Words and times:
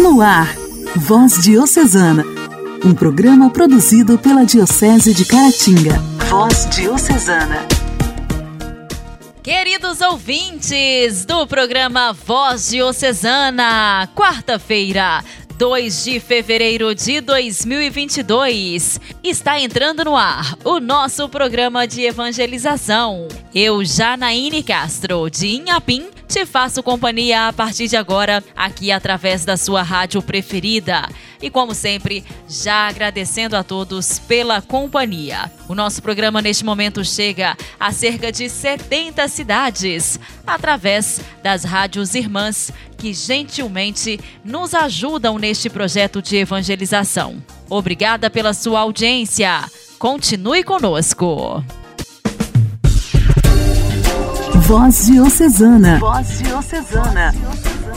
No 0.00 0.22
ar, 0.22 0.56
Voz 0.96 1.42
Diocesana, 1.42 2.24
um 2.82 2.94
programa 2.94 3.50
produzido 3.50 4.18
pela 4.18 4.46
Diocese 4.46 5.12
de 5.12 5.26
Caratinga. 5.26 5.98
Voz 6.30 6.66
Diocesana. 6.70 7.66
Queridos 9.42 10.00
ouvintes 10.00 11.26
do 11.26 11.46
programa 11.46 12.14
Voz 12.14 12.70
Diocesana, 12.70 14.08
quarta-feira, 14.14 15.22
2 15.60 16.04
de 16.04 16.18
fevereiro 16.20 16.94
de 16.94 17.20
2022. 17.20 18.98
Está 19.22 19.60
entrando 19.60 20.02
no 20.06 20.16
ar 20.16 20.56
o 20.64 20.80
nosso 20.80 21.28
programa 21.28 21.86
de 21.86 22.00
evangelização. 22.00 23.28
Eu, 23.54 23.84
Janaíne 23.84 24.62
Castro, 24.62 25.28
de 25.28 25.48
Inhapim, 25.48 26.08
te 26.26 26.46
faço 26.46 26.82
companhia 26.82 27.48
a 27.48 27.52
partir 27.52 27.88
de 27.88 27.96
agora, 27.96 28.42
aqui 28.56 28.90
através 28.90 29.44
da 29.44 29.56
sua 29.58 29.82
rádio 29.82 30.22
preferida. 30.22 31.06
E 31.42 31.50
como 31.50 31.74
sempre, 31.74 32.24
já 32.48 32.86
agradecendo 32.86 33.56
a 33.56 33.62
todos 33.62 34.18
pela 34.20 34.62
companhia. 34.62 35.50
O 35.68 35.74
nosso 35.74 36.00
programa 36.00 36.40
neste 36.40 36.64
momento 36.64 37.04
chega 37.04 37.56
a 37.78 37.92
cerca 37.92 38.30
de 38.30 38.48
70 38.48 39.26
cidades, 39.26 40.20
através 40.46 41.20
das 41.42 41.64
rádios 41.64 42.14
irmãs 42.14 42.72
que 43.00 43.14
gentilmente 43.14 44.20
nos 44.44 44.74
ajudam 44.74 45.38
neste 45.38 45.70
projeto 45.70 46.20
de 46.20 46.36
evangelização. 46.36 47.42
Obrigada 47.68 48.28
pela 48.28 48.52
sua 48.52 48.80
audiência. 48.80 49.64
Continue 49.98 50.62
conosco. 50.62 51.64
Voz 54.66 55.06
Diocesana. 55.06 55.98
Voz 55.98 56.38
Diocesana. 56.42 57.34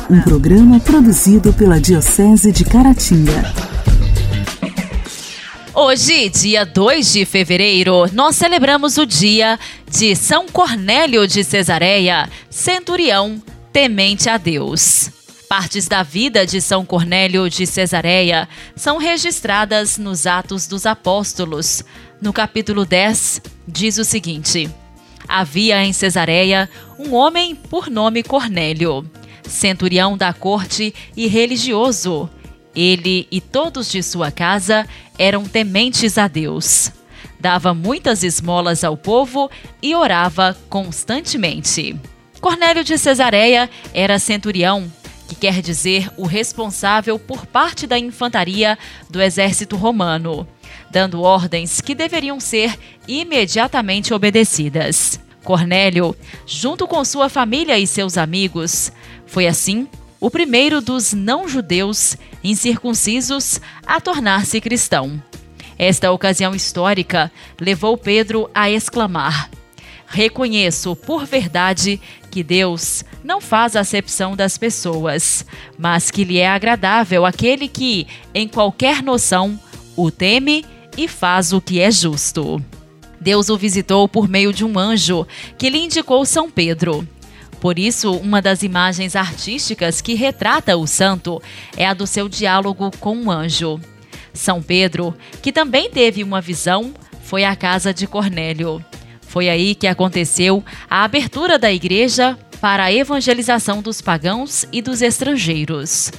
Um 0.09 0.21
programa 0.21 0.79
produzido 0.79 1.51
pela 1.51 1.81
Diocese 1.81 2.51
de 2.53 2.63
Caratinga. 2.63 3.53
Hoje, 5.75 6.29
dia 6.29 6.65
2 6.65 7.11
de 7.11 7.25
fevereiro, 7.25 8.05
nós 8.13 8.35
celebramos 8.35 8.97
o 8.97 9.05
dia 9.05 9.59
de 9.89 10.15
São 10.15 10.47
Cornélio 10.47 11.27
de 11.27 11.43
Cesareia, 11.43 12.29
centurião 12.49 13.41
temente 13.73 14.29
a 14.29 14.37
Deus. 14.37 15.09
Partes 15.49 15.87
da 15.87 16.03
vida 16.03 16.45
de 16.45 16.61
São 16.61 16.85
Cornélio 16.85 17.49
de 17.49 17.65
Cesareia 17.65 18.47
são 18.75 18.97
registradas 18.97 19.97
nos 19.97 20.27
Atos 20.27 20.67
dos 20.67 20.85
Apóstolos. 20.85 21.83
No 22.21 22.31
capítulo 22.31 22.85
10, 22.85 23.41
diz 23.67 23.97
o 23.97 24.05
seguinte: 24.05 24.69
Havia 25.27 25.83
em 25.83 25.91
Cesareia 25.91 26.69
um 26.99 27.13
homem 27.13 27.55
por 27.55 27.89
nome 27.89 28.21
Cornélio, 28.21 29.09
centurião 29.43 30.15
da 30.15 30.31
corte 30.33 30.93
e 31.17 31.27
religioso. 31.27 32.29
Ele 32.75 33.27
e 33.31 33.41
todos 33.41 33.91
de 33.91 34.01
sua 34.01 34.31
casa 34.31 34.87
eram 35.17 35.45
tementes 35.45 36.17
a 36.17 36.27
Deus. 36.27 36.91
Dava 37.39 37.73
muitas 37.73 38.23
esmolas 38.23 38.83
ao 38.83 38.95
povo 38.95 39.49
e 39.81 39.93
orava 39.95 40.57
constantemente. 40.69 41.95
Cornélio 42.43 42.83
de 42.83 42.97
Cesareia 42.97 43.69
era 43.93 44.19
centurião, 44.19 44.91
que 45.29 45.33
quer 45.33 45.61
dizer 45.61 46.11
o 46.17 46.25
responsável 46.25 47.17
por 47.17 47.45
parte 47.45 47.87
da 47.87 47.97
infantaria 47.97 48.77
do 49.09 49.21
exército 49.21 49.77
romano, 49.77 50.45
dando 50.91 51.21
ordens 51.21 51.79
que 51.79 51.95
deveriam 51.95 52.41
ser 52.41 52.77
imediatamente 53.07 54.13
obedecidas. 54.13 55.21
Cornélio, 55.41 56.13
junto 56.45 56.85
com 56.85 57.05
sua 57.05 57.29
família 57.29 57.79
e 57.79 57.87
seus 57.87 58.17
amigos, 58.17 58.91
foi 59.25 59.47
assim 59.47 59.87
o 60.19 60.29
primeiro 60.29 60.81
dos 60.81 61.13
não-judeus 61.13 62.17
incircuncisos 62.43 63.61
a 63.87 64.01
tornar-se 64.01 64.59
cristão. 64.59 65.23
Esta 65.79 66.11
ocasião 66.11 66.53
histórica 66.53 67.31
levou 67.57 67.97
Pedro 67.97 68.49
a 68.53 68.69
exclamar: 68.69 69.49
Reconheço 70.13 70.95
por 70.95 71.25
verdade 71.25 71.99
que 72.33 72.41
Deus 72.41 73.05
não 73.23 73.39
faz 73.39 73.75
acepção 73.75 74.35
das 74.35 74.57
pessoas, 74.57 75.45
mas 75.77 76.09
que 76.09 76.23
lhe 76.23 76.39
é 76.39 76.49
agradável 76.49 77.27
aquele 77.27 77.67
que, 77.67 78.07
em 78.33 78.47
qualquer 78.47 79.03
noção, 79.03 79.59
o 79.95 80.09
teme 80.09 80.65
e 80.97 81.07
faz 81.07 81.53
o 81.53 81.61
que 81.61 81.79
é 81.79 81.91
justo. 81.91 82.59
Deus 83.21 83.49
o 83.49 83.57
visitou 83.57 84.07
por 84.07 84.27
meio 84.27 84.51
de 84.51 84.65
um 84.65 84.79
anjo 84.79 85.27
que 85.59 85.69
lhe 85.69 85.77
indicou 85.77 86.25
São 86.25 86.49
Pedro. 86.49 87.07
Por 87.61 87.77
isso, 87.77 88.11
uma 88.13 88.41
das 88.41 88.63
imagens 88.63 89.15
artísticas 89.15 90.01
que 90.01 90.15
retrata 90.15 90.75
o 90.75 90.87
santo 90.87 91.39
é 91.77 91.85
a 91.85 91.93
do 91.93 92.07
seu 92.07 92.27
diálogo 92.27 92.89
com 92.99 93.15
um 93.15 93.29
anjo. 93.29 93.79
São 94.33 94.59
Pedro, 94.59 95.15
que 95.39 95.51
também 95.51 95.87
teve 95.87 96.23
uma 96.23 96.41
visão, 96.41 96.95
foi 97.21 97.43
à 97.43 97.55
casa 97.55 97.93
de 97.93 98.07
Cornélio. 98.07 98.83
Foi 99.33 99.49
aí 99.49 99.73
que 99.73 99.87
aconteceu 99.87 100.63
a 100.87 101.03
abertura 101.03 101.57
da 101.57 101.73
igreja 101.73 102.37
para 102.61 102.83
a 102.83 102.93
evangelização 102.93 103.81
dos 103.81 103.99
pagãos 103.99 104.63
e 104.71 104.79
dos 104.79 105.01
estrangeiros. 105.01 106.11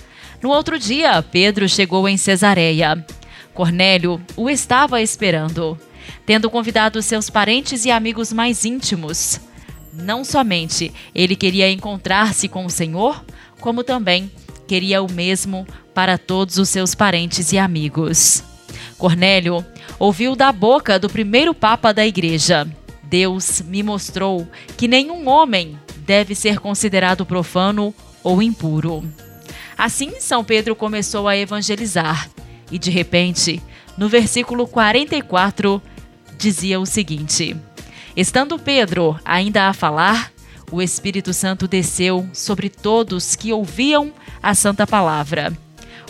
No 0.43 0.49
outro 0.49 0.81
dia, 0.81 1.23
Pedro 1.23 1.69
chegou 1.69 2.09
em 2.09 2.17
Cesareia. 2.17 3.07
Cornélio 3.55 4.21
o 4.35 4.51
estava 4.51 5.01
esperando, 5.01 5.79
tendo 6.27 6.51
convidado 6.51 7.01
seus 7.01 7.31
parentes 7.31 7.85
e 7.85 7.91
amigos 7.93 8.33
mais 8.33 8.65
íntimos. 8.65 9.41
Não 9.93 10.25
somente 10.25 10.93
ele 11.15 11.37
queria 11.37 11.71
encontrar-se 11.71 12.49
com 12.49 12.67
o 12.67 12.71
Senhor, 12.71 13.25
como 13.61 13.85
também 13.85 14.29
queria 14.67 15.01
o 15.01 15.13
mesmo 15.13 15.65
para 15.95 16.19
todos 16.19 16.59
os 16.59 16.69
seus 16.69 16.97
parentes 16.97 17.53
e 17.53 17.59
amigos. 17.59 18.43
Cornélio 18.99 19.65
ouviu 20.01 20.35
da 20.35 20.51
boca 20.51 20.99
do 20.99 21.09
primeiro 21.09 21.55
papa 21.55 21.95
da 21.95 22.05
igreja 22.05 22.69
Deus 23.15 23.63
me 23.63 23.81
mostrou 23.81 24.45
que 24.77 24.89
nenhum 24.89 25.29
homem 25.29 25.79
deve 25.99 26.35
ser 26.35 26.59
considerado 26.59 27.25
profano 27.25 27.95
ou 28.25 28.43
impuro. 28.43 29.05
Assim, 29.79 30.19
São 30.19 30.43
Pedro 30.43 30.75
começou 30.75 31.29
a 31.29 31.37
evangelizar 31.37 32.29
e, 32.73 32.77
de 32.77 32.91
repente, 32.91 33.63
no 33.97 34.09
versículo 34.09 34.67
44, 34.67 35.81
dizia 36.37 36.81
o 36.81 36.85
seguinte: 36.85 37.57
Estando 38.17 38.59
Pedro 38.59 39.17
ainda 39.25 39.69
a 39.69 39.73
falar, 39.73 40.33
o 40.73 40.83
Espírito 40.83 41.33
Santo 41.33 41.69
desceu 41.69 42.29
sobre 42.33 42.69
todos 42.69 43.37
que 43.37 43.53
ouviam 43.53 44.13
a 44.43 44.57
santa 44.57 44.89
palavra. 44.89 45.57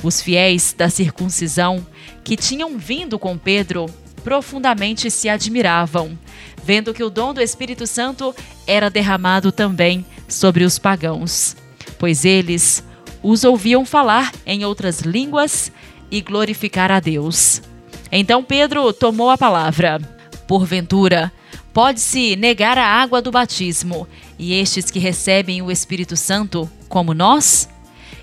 Os 0.02 0.22
fiéis 0.22 0.74
da 0.74 0.88
circuncisão 0.88 1.86
que 2.24 2.34
tinham 2.34 2.78
vindo 2.78 3.18
com 3.18 3.36
Pedro 3.36 3.90
profundamente 4.24 5.10
se 5.10 5.28
admiravam, 5.28 6.18
vendo 6.64 6.94
que 6.94 7.04
o 7.04 7.10
dom 7.10 7.34
do 7.34 7.42
Espírito 7.42 7.86
Santo 7.86 8.34
era 8.66 8.88
derramado 8.88 9.52
também 9.52 10.04
sobre 10.26 10.64
os 10.64 10.78
pagãos, 10.78 11.54
pois 11.98 12.24
eles 12.24 12.82
os 13.22 13.44
ouviam 13.44 13.84
falar 13.84 14.32
em 14.46 14.64
outras 14.64 15.00
línguas 15.00 15.70
e 16.10 16.20
glorificar 16.20 16.90
a 16.90 17.00
Deus. 17.00 17.62
Então 18.10 18.42
Pedro 18.42 18.92
tomou 18.92 19.30
a 19.30 19.36
palavra. 19.36 20.00
Porventura, 20.46 21.32
pode-se 21.72 22.36
negar 22.36 22.78
a 22.78 22.86
água 22.86 23.20
do 23.20 23.30
batismo 23.30 24.06
e 24.38 24.54
estes 24.54 24.90
que 24.90 24.98
recebem 24.98 25.60
o 25.62 25.70
Espírito 25.70 26.16
Santo, 26.16 26.70
como 26.88 27.12
nós? 27.12 27.68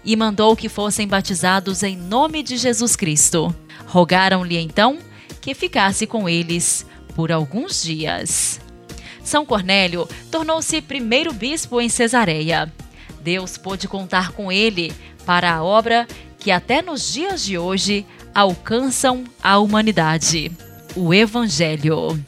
E 0.03 0.15
mandou 0.15 0.55
que 0.55 0.69
fossem 0.69 1.07
batizados 1.07 1.83
em 1.83 1.95
nome 1.95 2.41
de 2.41 2.57
Jesus 2.57 2.95
Cristo. 2.95 3.55
Rogaram-lhe 3.85 4.57
então 4.57 4.97
que 5.39 5.53
ficasse 5.53 6.07
com 6.07 6.27
eles 6.29 6.85
por 7.15 7.31
alguns 7.31 7.83
dias. 7.83 8.59
São 9.23 9.45
Cornélio 9.45 10.07
tornou-se 10.31 10.81
primeiro 10.81 11.33
bispo 11.33 11.79
em 11.79 11.89
Cesareia. 11.89 12.71
Deus 13.21 13.57
pôde 13.57 13.87
contar 13.87 14.31
com 14.31 14.51
ele 14.51 14.91
para 15.25 15.53
a 15.53 15.63
obra 15.63 16.07
que 16.39 16.49
até 16.49 16.81
nos 16.81 17.13
dias 17.13 17.43
de 17.43 17.57
hoje 17.57 18.05
alcançam 18.33 19.23
a 19.43 19.59
humanidade, 19.59 20.51
o 20.95 21.13
Evangelho. 21.13 22.19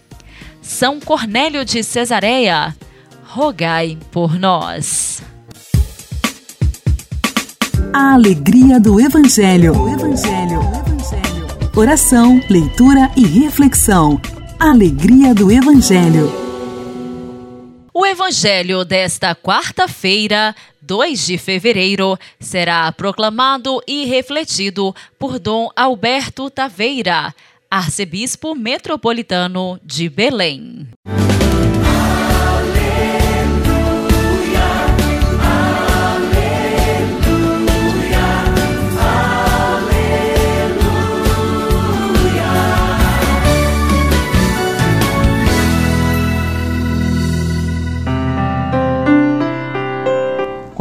São 0.62 1.00
Cornélio 1.00 1.66
de 1.66 1.84
Cesareia, 1.84 2.76
rogai 3.26 3.98
por 4.12 4.38
nós. 4.38 5.22
A 7.92 8.14
alegria 8.14 8.80
do 8.80 9.00
Evangelho. 9.00 9.74
O 9.74 9.90
Evangelho 9.90 10.84
oração, 11.76 12.40
leitura 12.50 13.10
e 13.16 13.26
reflexão. 13.26 14.20
Alegria 14.64 15.36
do 15.36 15.52
Evangelho. 15.52 16.32
O 17.94 18.06
Evangelho 18.06 18.86
desta 18.86 19.36
quarta-feira, 19.36 20.56
2 20.82 21.28
de 21.28 21.38
fevereiro, 21.38 22.18
será 22.40 22.90
proclamado 22.94 23.84
e 23.86 24.06
refletido 24.06 24.96
por 25.20 25.38
Dom 25.38 25.70
Alberto 25.76 26.50
Taveira, 26.50 27.36
arcebispo 27.70 28.56
metropolitano 28.56 29.78
de 29.84 30.08
Belém. 30.08 30.88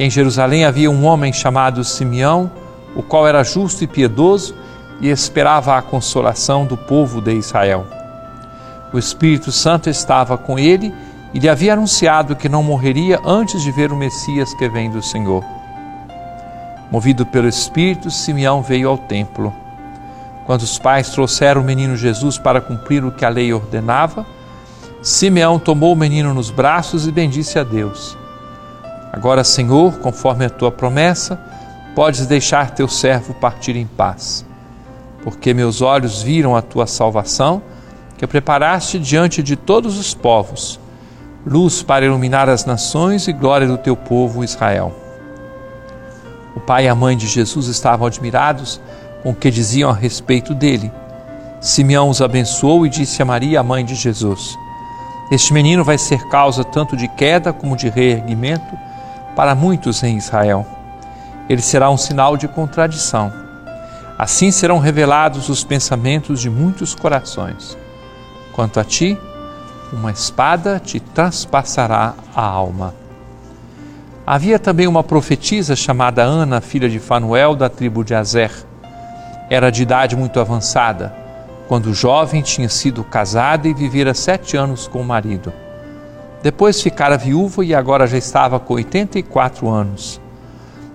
Em 0.00 0.08
Jerusalém 0.08 0.64
havia 0.64 0.90
um 0.90 1.04
homem 1.04 1.30
chamado 1.30 1.84
Simeão, 1.84 2.50
o 2.96 3.02
qual 3.02 3.28
era 3.28 3.44
justo 3.44 3.84
e 3.84 3.86
piedoso 3.86 4.54
e 4.98 5.10
esperava 5.10 5.76
a 5.76 5.82
consolação 5.82 6.64
do 6.64 6.74
povo 6.74 7.20
de 7.20 7.34
Israel. 7.34 7.86
O 8.94 8.98
Espírito 8.98 9.52
Santo 9.52 9.90
estava 9.90 10.38
com 10.38 10.58
ele 10.58 10.90
e 11.34 11.38
lhe 11.38 11.50
havia 11.50 11.74
anunciado 11.74 12.34
que 12.34 12.48
não 12.48 12.62
morreria 12.62 13.20
antes 13.26 13.62
de 13.62 13.70
ver 13.70 13.92
o 13.92 13.96
Messias 13.96 14.54
que 14.54 14.70
vem 14.70 14.90
do 14.90 15.02
Senhor. 15.02 15.44
Movido 16.90 17.26
pelo 17.26 17.46
Espírito, 17.46 18.10
Simeão 18.10 18.62
veio 18.62 18.88
ao 18.88 18.96
templo. 18.96 19.52
Quando 20.46 20.62
os 20.62 20.78
pais 20.78 21.10
trouxeram 21.10 21.60
o 21.60 21.64
menino 21.64 21.94
Jesus 21.94 22.38
para 22.38 22.62
cumprir 22.62 23.04
o 23.04 23.12
que 23.12 23.26
a 23.26 23.28
lei 23.28 23.52
ordenava, 23.52 24.24
Simeão 25.02 25.58
tomou 25.58 25.92
o 25.92 25.96
menino 25.96 26.32
nos 26.32 26.50
braços 26.50 27.06
e 27.06 27.12
bendisse 27.12 27.58
a 27.58 27.64
Deus. 27.64 28.18
Agora, 29.12 29.42
Senhor, 29.42 29.98
conforme 29.98 30.44
a 30.44 30.50
tua 30.50 30.70
promessa, 30.70 31.40
podes 31.94 32.26
deixar 32.26 32.70
teu 32.70 32.86
servo 32.86 33.34
partir 33.34 33.76
em 33.76 33.86
paz, 33.86 34.46
porque 35.22 35.52
meus 35.52 35.82
olhos 35.82 36.22
viram 36.22 36.54
a 36.54 36.62
tua 36.62 36.86
salvação, 36.86 37.60
que 38.16 38.26
preparaste 38.26 38.98
diante 38.98 39.42
de 39.42 39.56
todos 39.56 39.98
os 39.98 40.14
povos, 40.14 40.78
luz 41.44 41.82
para 41.82 42.04
iluminar 42.04 42.48
as 42.48 42.64
nações 42.64 43.26
e 43.26 43.32
glória 43.32 43.66
do 43.66 43.78
teu 43.78 43.96
povo 43.96 44.44
Israel. 44.44 44.94
O 46.54 46.60
pai 46.60 46.84
e 46.84 46.88
a 46.88 46.94
mãe 46.94 47.16
de 47.16 47.26
Jesus 47.26 47.66
estavam 47.66 48.06
admirados 48.06 48.80
com 49.22 49.30
o 49.30 49.34
que 49.34 49.50
diziam 49.50 49.90
a 49.90 49.94
respeito 49.94 50.54
dele. 50.54 50.92
Simeão 51.60 52.08
os 52.08 52.20
abençoou 52.22 52.86
e 52.86 52.90
disse 52.90 53.22
a 53.22 53.24
Maria, 53.24 53.60
a 53.60 53.62
mãe 53.62 53.84
de 53.84 53.94
Jesus: 53.94 54.56
Este 55.30 55.52
menino 55.52 55.84
vai 55.84 55.98
ser 55.98 56.28
causa 56.28 56.64
tanto 56.64 56.96
de 56.96 57.08
queda 57.08 57.52
como 57.52 57.76
de 57.76 57.88
reerguimento 57.88 58.89
para 59.34 59.54
muitos 59.54 60.02
em 60.02 60.16
Israel. 60.16 60.66
Ele 61.48 61.62
será 61.62 61.90
um 61.90 61.96
sinal 61.96 62.36
de 62.36 62.46
contradição. 62.46 63.32
Assim 64.18 64.50
serão 64.50 64.78
revelados 64.78 65.48
os 65.48 65.64
pensamentos 65.64 66.40
de 66.40 66.50
muitos 66.50 66.94
corações. 66.94 67.76
Quanto 68.52 68.78
a 68.78 68.84
ti, 68.84 69.18
uma 69.92 70.10
espada 70.10 70.78
te 70.78 71.00
transpassará 71.00 72.14
a 72.34 72.42
alma. 72.42 72.94
Havia 74.26 74.58
também 74.58 74.86
uma 74.86 75.02
profetisa 75.02 75.74
chamada 75.74 76.22
Ana, 76.22 76.60
filha 76.60 76.88
de 76.88 77.00
Fanuel, 77.00 77.56
da 77.56 77.68
tribo 77.68 78.04
de 78.04 78.14
Azer. 78.14 78.52
Era 79.48 79.70
de 79.70 79.82
idade 79.82 80.14
muito 80.14 80.38
avançada, 80.38 81.12
quando 81.66 81.92
jovem 81.92 82.42
tinha 82.42 82.68
sido 82.68 83.02
casada 83.02 83.66
e 83.66 83.74
vivera 83.74 84.14
sete 84.14 84.56
anos 84.56 84.86
com 84.86 85.00
o 85.00 85.04
marido. 85.04 85.52
Depois 86.42 86.80
ficara 86.80 87.18
viúva 87.18 87.64
e 87.64 87.74
agora 87.74 88.06
já 88.06 88.16
estava 88.16 88.58
com 88.58 88.74
84 88.74 89.68
anos. 89.68 90.20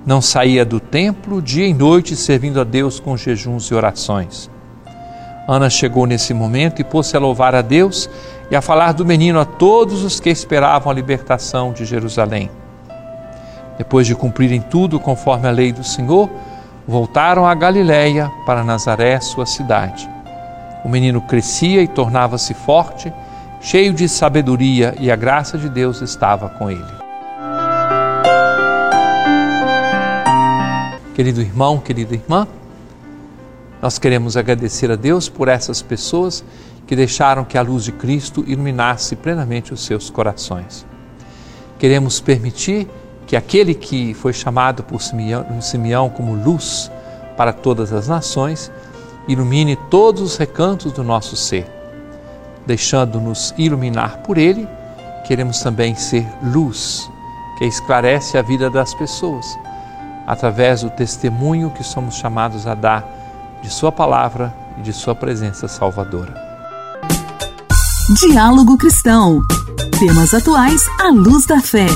Não 0.05 0.21
saía 0.21 0.65
do 0.65 0.79
templo 0.79 1.41
dia 1.41 1.67
e 1.67 1.73
noite 1.73 2.15
servindo 2.15 2.59
a 2.59 2.63
Deus 2.63 2.99
com 2.99 3.15
jejuns 3.15 3.65
e 3.65 3.75
orações. 3.75 4.49
Ana 5.47 5.69
chegou 5.69 6.07
nesse 6.07 6.33
momento 6.33 6.81
e 6.81 6.83
pôs-se 6.83 7.15
a 7.15 7.19
louvar 7.19 7.53
a 7.53 7.61
Deus 7.61 8.09
e 8.49 8.55
a 8.55 8.61
falar 8.61 8.93
do 8.93 9.05
menino 9.05 9.39
a 9.39 9.45
todos 9.45 10.03
os 10.03 10.19
que 10.19 10.29
esperavam 10.29 10.91
a 10.91 10.95
libertação 10.95 11.71
de 11.71 11.85
Jerusalém. 11.85 12.49
Depois 13.77 14.07
de 14.07 14.15
cumprirem 14.15 14.61
tudo 14.61 14.99
conforme 14.99 15.47
a 15.47 15.51
lei 15.51 15.71
do 15.71 15.83
Senhor, 15.83 16.29
voltaram 16.87 17.45
a 17.45 17.53
Galiléia 17.53 18.31
para 18.45 18.63
Nazaré, 18.63 19.19
sua 19.19 19.45
cidade. 19.45 20.09
O 20.83 20.89
menino 20.89 21.21
crescia 21.21 21.81
e 21.81 21.87
tornava-se 21.87 22.53
forte 22.53 23.13
cheio 23.65 23.91
de 23.95 24.07
sabedoria, 24.07 24.93
e 24.99 25.09
a 25.09 25.15
graça 25.15 25.57
de 25.57 25.67
Deus 25.67 25.99
estava 25.99 26.47
com 26.49 26.69
ele. 26.69 26.85
Querido 31.15 31.41
irmão, 31.41 31.79
querida 31.79 32.13
irmã, 32.13 32.47
nós 33.81 33.97
queremos 33.97 34.37
agradecer 34.37 34.91
a 34.91 34.95
Deus 34.95 35.27
por 35.27 35.47
essas 35.47 35.81
pessoas 35.81 36.45
que 36.85 36.95
deixaram 36.95 37.43
que 37.43 37.57
a 37.57 37.63
luz 37.63 37.83
de 37.83 37.91
Cristo 37.91 38.43
iluminasse 38.45 39.15
plenamente 39.15 39.73
os 39.73 39.83
seus 39.83 40.11
corações. 40.11 40.85
Queremos 41.79 42.19
permitir 42.19 42.87
que 43.25 43.35
aquele 43.35 43.73
que 43.73 44.13
foi 44.13 44.31
chamado 44.31 44.83
por 44.83 45.01
Simeão, 45.01 45.59
Simeão 45.59 46.07
como 46.07 46.35
luz 46.35 46.91
para 47.35 47.51
todas 47.51 47.91
as 47.91 48.07
nações 48.07 48.71
ilumine 49.27 49.75
todos 49.89 50.21
os 50.21 50.37
recantos 50.37 50.91
do 50.91 51.03
nosso 51.03 51.35
ser 51.35 51.74
deixando-nos 52.65 53.53
iluminar 53.57 54.17
por 54.17 54.37
Ele, 54.37 54.67
queremos 55.25 55.59
também 55.59 55.95
ser 55.95 56.25
luz 56.43 57.09
que 57.57 57.65
esclarece 57.65 58.37
a 58.37 58.41
vida 58.41 58.69
das 58.69 58.93
pessoas, 58.93 59.45
através 60.27 60.81
do 60.81 60.89
testemunho 60.89 61.69
que 61.71 61.83
somos 61.83 62.15
chamados 62.15 62.67
a 62.67 62.75
dar 62.75 63.05
de 63.61 63.69
Sua 63.69 63.91
palavra 63.91 64.53
e 64.77 64.81
de 64.81 64.93
Sua 64.93 65.15
presença 65.15 65.67
salvadora. 65.67 66.33
Diálogo 68.19 68.77
Cristão. 68.77 69.41
Temas 69.99 70.33
atuais 70.33 70.81
à 70.99 71.09
luz 71.09 71.45
da 71.45 71.59
fé. 71.59 71.87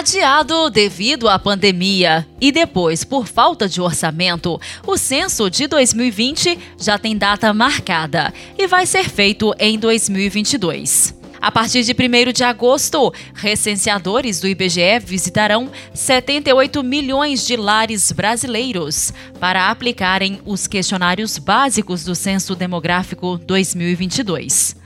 Adiado 0.00 0.70
devido 0.70 1.28
à 1.28 1.38
pandemia 1.38 2.26
e 2.40 2.50
depois 2.50 3.04
por 3.04 3.26
falta 3.26 3.68
de 3.68 3.82
orçamento, 3.82 4.58
o 4.86 4.96
censo 4.96 5.50
de 5.50 5.66
2020 5.66 6.58
já 6.78 6.96
tem 6.96 7.14
data 7.14 7.52
marcada 7.52 8.32
e 8.56 8.66
vai 8.66 8.86
ser 8.86 9.10
feito 9.10 9.54
em 9.58 9.78
2022. 9.78 11.14
A 11.38 11.52
partir 11.52 11.82
de 11.84 11.92
1 11.92 12.32
de 12.32 12.42
agosto, 12.42 13.12
recenseadores 13.34 14.40
do 14.40 14.48
IBGE 14.48 15.00
visitarão 15.04 15.70
78 15.92 16.82
milhões 16.82 17.46
de 17.46 17.54
lares 17.58 18.10
brasileiros 18.10 19.12
para 19.38 19.70
aplicarem 19.70 20.40
os 20.46 20.66
questionários 20.66 21.36
básicos 21.36 22.04
do 22.04 22.14
Censo 22.14 22.56
Demográfico 22.56 23.36
2022. 23.36 24.79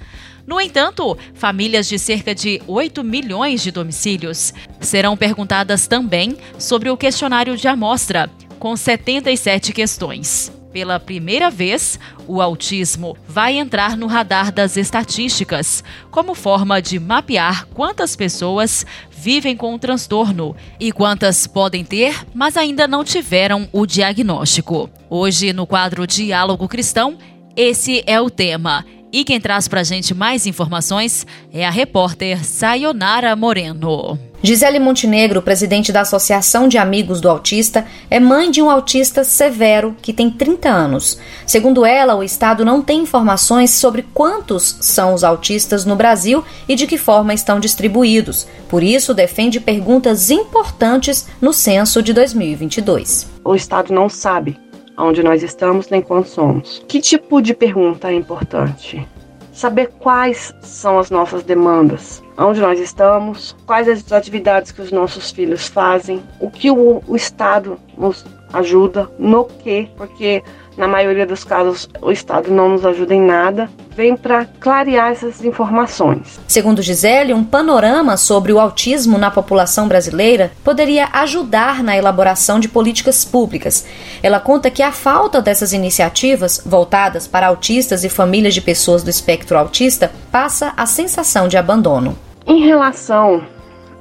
No 0.47 0.61
entanto, 0.61 1.17
famílias 1.35 1.89
de 1.89 1.99
cerca 1.99 2.35
de 2.35 2.61
8 2.67 3.03
milhões 3.03 3.63
de 3.63 3.71
domicílios 3.71 4.53
serão 4.81 5.17
perguntadas 5.17 5.87
também 5.87 6.37
sobre 6.59 6.91
o 6.91 6.97
questionário 6.97 7.57
de 7.57 7.67
amostra, 7.67 8.31
com 8.59 8.77
77 8.77 9.73
questões. 9.73 10.53
Pela 10.73 10.99
primeira 10.99 11.51
vez, 11.51 12.01
o 12.27 12.43
autismo 12.43 13.17
vai 13.29 13.57
entrar 13.57 13.97
no 13.97 14.09
radar 14.09 14.51
das 14.51 14.77
estatísticas, 14.77 15.85
como 16.11 16.35
forma 16.35 16.83
de 16.83 16.99
mapear 16.99 17.67
quantas 17.69 18.17
pessoas 18.17 18.85
vivem 19.09 19.57
com 19.57 19.73
o 19.73 19.79
transtorno 19.79 20.55
e 20.81 20.91
quantas 20.91 21.47
podem 21.47 21.85
ter, 21.85 22.27
mas 22.35 22.57
ainda 22.57 22.89
não 22.89 23.05
tiveram 23.05 23.69
o 23.73 23.87
diagnóstico. 23.87 24.91
Hoje, 25.09 25.53
no 25.53 25.65
quadro 25.65 26.09
Diálogo 26.09 26.67
Cristão, 26.67 27.17
esse 27.57 28.03
é 28.05 28.21
o 28.21 28.29
tema 28.29 28.85
e 29.15 29.23
quem 29.23 29.41
traz 29.41 29.69
para 29.69 29.81
a 29.81 29.85
gente 29.85 30.13
mais 30.13 30.45
informações 30.45 31.25
é 31.53 31.65
a 31.65 31.71
repórter 31.71 32.45
Sayonara 32.45 33.37
Moreno. 33.37 34.19
Gisele 34.43 34.81
Montenegro, 34.81 35.41
presidente 35.41 35.93
da 35.93 36.01
Associação 36.01 36.67
de 36.67 36.79
Amigos 36.79 37.21
do 37.21 37.31
Autista, 37.31 37.87
é 38.11 38.19
mãe 38.19 38.51
de 38.51 38.61
um 38.61 38.69
autista 38.69 39.23
severo 39.23 39.97
que 40.03 40.13
tem 40.13 40.29
30 40.29 40.69
anos. 40.69 41.17
Segundo 41.47 41.87
ela, 41.87 42.17
o 42.17 42.25
Estado 42.25 42.65
não 42.65 42.83
tem 42.83 43.03
informações 43.03 43.71
sobre 43.71 44.05
quantos 44.13 44.79
são 44.81 45.15
os 45.15 45.23
autistas 45.23 45.85
no 45.85 45.95
Brasil 45.95 46.45
e 46.69 46.75
de 46.75 46.85
que 46.85 46.99
forma 46.99 47.33
estão 47.33 47.61
distribuídos. 47.61 48.49
Por 48.69 48.83
isso, 48.83 49.15
defende 49.15 49.61
perguntas 49.61 50.29
importantes 50.29 51.29
no 51.41 51.53
censo 51.53 52.03
de 52.03 52.13
2022. 52.13 53.31
O 53.45 53.55
Estado 53.55 53.95
não 53.95 54.09
sabe 54.09 54.59
onde 54.97 55.23
nós 55.23 55.43
estamos 55.43 55.89
nem 55.89 56.03
quando 56.03 56.27
somos. 56.27 56.85
Que 56.89 57.01
tipo 57.01 57.41
de 57.41 57.55
pergunta 57.55 58.11
é 58.11 58.15
importante? 58.15 59.07
Saber 59.53 59.89
quais 59.99 60.55
são 60.61 60.99
as 60.99 61.11
nossas 61.11 61.45
demandas, 61.45 62.23
onde 62.37 62.61
nós 62.61 62.81
estamos, 62.81 63.57
quais 63.67 63.89
as 63.89 64.11
atividades 64.11 64.73
que 64.73 64.83
os 64.83 64.91
nossos 64.91 65.31
filhos 65.31 65.69
fazem, 65.69 66.23
o 66.41 66.51
que 66.51 66.71
o, 66.71 67.03
o 67.07 67.15
Estado 67.15 67.79
nos 67.97 68.25
ajuda, 68.53 69.09
no 69.19 69.45
que, 69.45 69.89
porque 69.97 70.43
na 70.77 70.89
maioria 70.89 71.27
dos 71.27 71.45
casos 71.45 71.89
o 72.01 72.11
Estado 72.11 72.51
não 72.51 72.69
nos 72.69 72.85
ajuda 72.85 73.15
em 73.15 73.21
nada, 73.21 73.69
vem 73.97 74.17
para 74.17 74.45
clarear 74.45 75.13
essas 75.13 75.45
informações. 75.45 76.41
Segundo 76.49 76.83
Gisele, 76.83 77.33
um 77.33 77.45
panorama 77.45 78.17
sobre 78.17 78.53
o 78.53 78.59
autismo 78.59 79.17
na 79.17 79.31
população 79.31 79.87
brasileira 79.87 80.53
poderia 80.65 81.09
ajudar 81.13 81.83
na 81.83 81.97
elaboração 81.97 82.59
de 82.59 82.69
políticas 82.69 83.25
públicas. 83.25 83.87
Ela 84.23 84.41
conta 84.41 84.71
que 84.71 84.83
a 84.83 84.93
falta 84.93 85.41
dessas 85.41 85.73
iniciativas 85.73 86.61
voltadas 86.65 87.27
para 87.27 87.47
autistas 87.47 88.05
e 88.05 88.09
famílias 88.09 88.55
de 88.55 88.61
pessoas 88.61 89.03
do 89.03 89.11
espectro 89.11 89.57
autista 89.57 90.11
passa 90.31 90.73
a 90.77 90.87
sensação 90.87 91.47
de 91.47 91.57
abandono. 91.57 92.17
Em 92.47 92.67
relação 92.67 93.43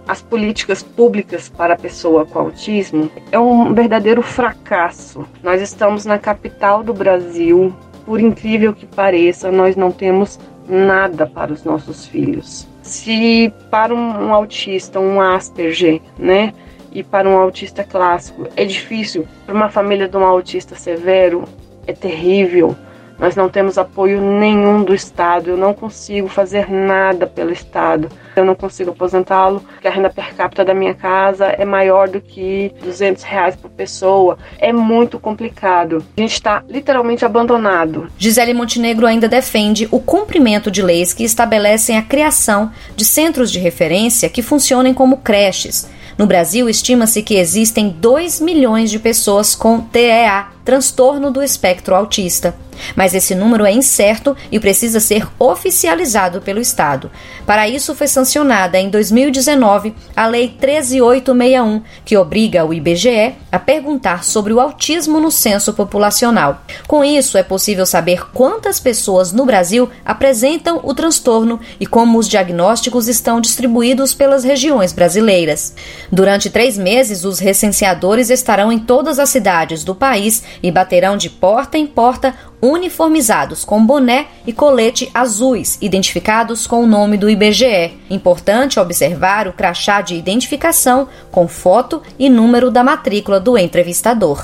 as 0.07 0.21
políticas 0.21 0.83
públicas 0.83 1.49
para 1.49 1.73
a 1.73 1.77
pessoa 1.77 2.25
com 2.25 2.39
autismo 2.39 3.09
é 3.31 3.39
um 3.39 3.73
verdadeiro 3.73 4.21
fracasso. 4.21 5.25
Nós 5.41 5.61
estamos 5.61 6.05
na 6.05 6.17
capital 6.17 6.83
do 6.83 6.93
Brasil, 6.93 7.73
por 8.05 8.19
incrível 8.19 8.73
que 8.73 8.85
pareça, 8.85 9.51
nós 9.51 9.75
não 9.75 9.91
temos 9.91 10.39
nada 10.67 11.25
para 11.25 11.53
os 11.53 11.63
nossos 11.63 12.05
filhos. 12.05 12.67
Se 12.81 13.53
para 13.69 13.93
um, 13.93 14.33
autista, 14.33 14.99
um 14.99 15.21
Asperger, 15.21 16.01
né, 16.17 16.53
e 16.91 17.01
para 17.01 17.27
um 17.27 17.37
autista 17.37 17.83
clássico 17.83 18.47
é 18.55 18.65
difícil, 18.65 19.25
para 19.45 19.55
uma 19.55 19.69
família 19.69 20.07
de 20.07 20.15
um 20.15 20.23
autista 20.23 20.75
severo 20.75 21.45
é 21.87 21.93
terrível 21.93 22.75
nós 23.17 23.35
não 23.35 23.49
temos 23.49 23.77
apoio 23.77 24.19
nenhum 24.21 24.83
do 24.83 24.93
Estado. 24.93 25.51
Eu 25.51 25.57
não 25.57 25.73
consigo 25.73 26.27
fazer 26.27 26.69
nada 26.69 27.27
pelo 27.27 27.51
Estado. 27.51 28.09
Eu 28.35 28.43
não 28.43 28.55
consigo 28.55 28.91
aposentá-lo, 28.91 29.59
porque 29.59 29.87
a 29.87 29.91
renda 29.91 30.09
per 30.09 30.33
capita 30.35 30.65
da 30.65 30.73
minha 30.73 30.93
casa 30.93 31.45
é 31.45 31.63
maior 31.63 32.09
do 32.09 32.19
que 32.19 32.73
200 32.83 33.23
reais 33.23 33.55
por 33.55 33.69
pessoa. 33.69 34.37
É 34.57 34.73
muito 34.73 35.19
complicado. 35.19 36.03
A 36.17 36.21
gente 36.21 36.33
está 36.33 36.63
literalmente 36.67 37.23
abandonado. 37.23 38.07
Gisele 38.17 38.53
Montenegro 38.53 39.05
ainda 39.05 39.27
defende 39.27 39.87
o 39.91 39.99
cumprimento 39.99 40.71
de 40.71 40.81
leis 40.81 41.13
que 41.13 41.23
estabelecem 41.23 41.97
a 41.97 42.01
criação 42.01 42.71
de 42.95 43.05
centros 43.05 43.51
de 43.51 43.59
referência 43.59 44.29
que 44.29 44.41
funcionem 44.41 44.93
como 44.93 45.17
creches. 45.17 45.87
No 46.17 46.27
Brasil, 46.27 46.69
estima-se 46.69 47.23
que 47.23 47.35
existem 47.35 47.89
2 47.89 48.39
milhões 48.39 48.91
de 48.91 48.99
pessoas 48.99 49.55
com 49.55 49.81
TEA, 49.81 50.47
transtorno 50.63 51.31
do 51.31 51.41
espectro 51.41 51.95
autista. 51.95 52.55
Mas 52.95 53.13
esse 53.13 53.35
número 53.35 53.65
é 53.65 53.71
incerto 53.71 54.35
e 54.51 54.59
precisa 54.59 54.99
ser 54.99 55.27
oficializado 55.39 56.41
pelo 56.41 56.59
Estado. 56.59 57.11
Para 57.45 57.67
isso, 57.67 57.95
foi 57.95 58.07
sancionada 58.07 58.79
em 58.79 58.89
2019 58.89 59.93
a 60.15 60.27
Lei 60.27 60.49
13861, 60.49 61.81
que 62.05 62.17
obriga 62.17 62.65
o 62.65 62.73
IBGE 62.73 63.35
a 63.51 63.59
perguntar 63.59 64.23
sobre 64.23 64.53
o 64.53 64.59
autismo 64.59 65.19
no 65.19 65.31
censo 65.31 65.73
populacional. 65.73 66.61
Com 66.87 67.03
isso, 67.03 67.37
é 67.37 67.43
possível 67.43 67.85
saber 67.85 68.29
quantas 68.31 68.79
pessoas 68.79 69.31
no 69.31 69.45
Brasil 69.45 69.89
apresentam 70.05 70.79
o 70.83 70.93
transtorno 70.93 71.59
e 71.79 71.85
como 71.85 72.17
os 72.17 72.27
diagnósticos 72.27 73.07
estão 73.07 73.39
distribuídos 73.39 74.13
pelas 74.13 74.43
regiões 74.43 74.91
brasileiras. 74.91 75.75
Durante 76.11 76.49
três 76.49 76.77
meses, 76.77 77.23
os 77.25 77.39
recenseadores 77.39 78.29
estarão 78.29 78.71
em 78.71 78.79
todas 78.79 79.19
as 79.19 79.29
cidades 79.29 79.83
do 79.83 79.93
país 79.93 80.43
e 80.61 80.71
baterão 80.71 81.17
de 81.17 81.29
porta 81.29 81.77
em 81.77 81.87
porta 81.87 82.33
uniformizados 82.61 83.65
com 83.65 83.85
boné 83.85 84.27
e 84.47 84.53
colete 84.53 85.09
azuis, 85.13 85.77
identificados 85.81 86.65
com 86.65 86.83
o 86.83 86.87
nome 86.87 87.17
do 87.17 87.29
IBGE. 87.29 87.97
Importante 88.09 88.79
observar 88.79 89.47
o 89.47 89.53
crachá 89.53 90.01
de 90.01 90.15
identificação 90.15 91.07
com 91.31 91.47
foto 91.47 92.01
e 92.17 92.29
número 92.29 92.71
da 92.71 92.83
matrícula 92.83 93.39
do 93.39 93.57
entrevistador. 93.57 94.41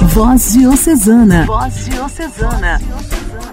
Voz 0.00 0.52
Diocesana. 0.52 1.46
Voz 1.46 1.86
Diocesana. 1.86 2.80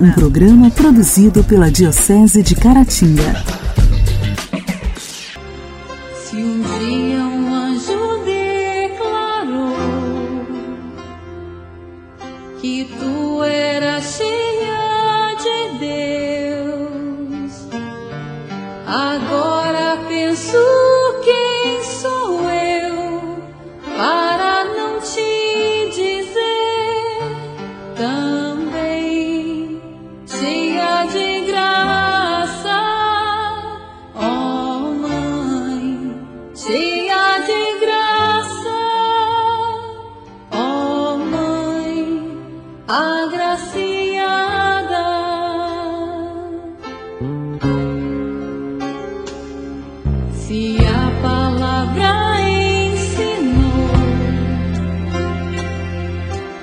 Um 0.02 0.12
programa 0.12 0.70
produzido 0.72 1.44
pela 1.44 1.70
Diocese 1.70 2.42
de 2.42 2.56
Caratinga. 2.56 3.69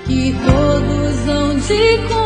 que 0.07 0.33
todos 0.47 1.17
vão 1.27 1.61
te 1.61 1.99
contar. 2.09 2.26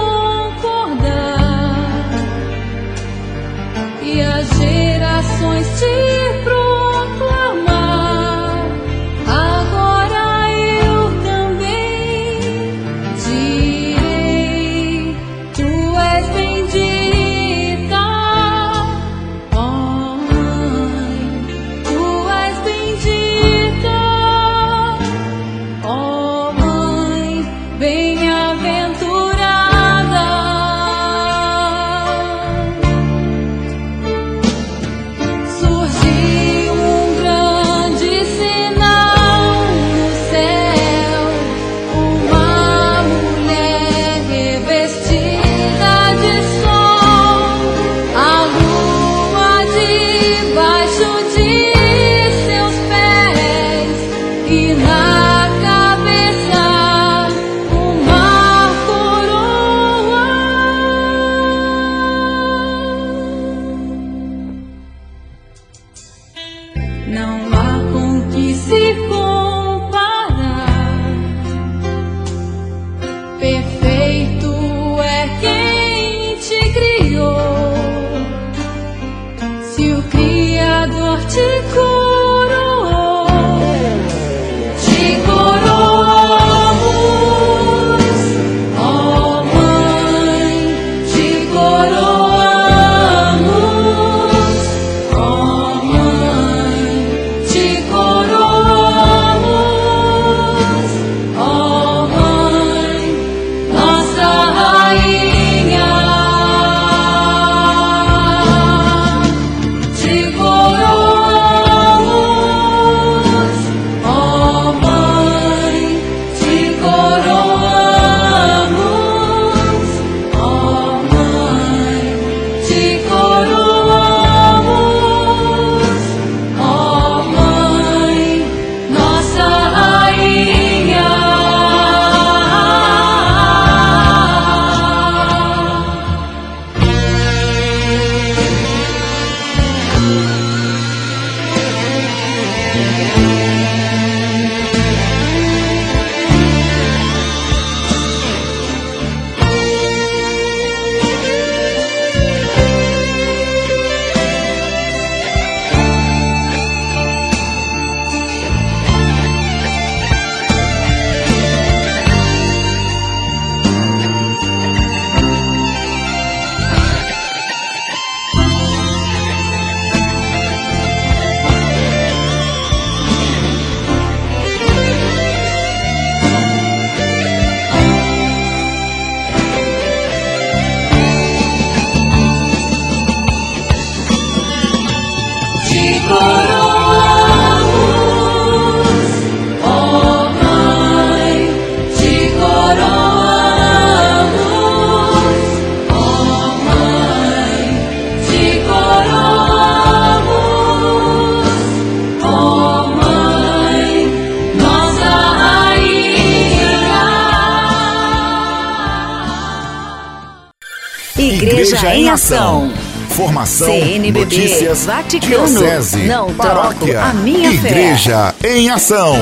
CNBB, 213.67 214.21
notícias, 214.21 214.87
Vaticano, 214.87 215.47
diocese, 215.47 216.07
não 216.07 216.35
paróquia, 216.35 217.03
a 217.03 217.13
minha 217.13 217.51
Igreja 217.53 218.35
fé. 218.39 218.57
em 218.57 218.71
Ação. 218.71 219.15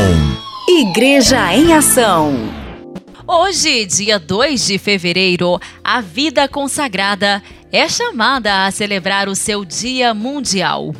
Igreja 0.69 1.55
em 1.55 1.73
Ação. 1.73 2.35
Hoje, 3.27 3.85
dia 3.87 4.19
2 4.19 4.67
de 4.67 4.79
fevereiro, 4.79 5.59
a 5.83 6.01
vida 6.01 6.47
consagrada 6.47 7.43
é 7.73 7.89
chamada 7.89 8.65
a 8.65 8.71
celebrar 8.71 9.29
o 9.29 9.35
seu 9.35 9.65
Dia 9.65 10.15
Mundial. 10.15 10.95